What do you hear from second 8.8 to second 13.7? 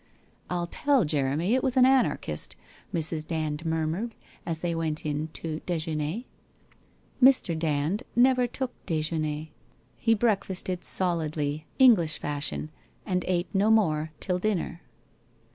dejeuner. He breakfasted solidly, English fashion, and ate no